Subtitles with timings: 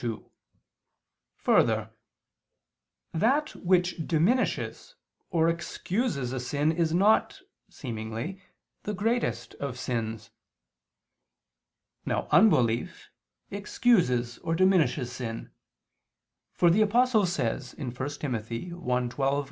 [0.00, 0.30] 2:
[1.34, 1.90] Further,
[3.12, 4.94] that which diminishes
[5.28, 8.40] or excuses a sin is not, seemingly,
[8.84, 10.30] the greatest of sins.
[12.06, 13.10] Now unbelief
[13.50, 15.50] excuses or diminishes sin:
[16.52, 18.34] for the Apostle says (1 Tim.
[18.34, 19.46] 1:12, 13): "I.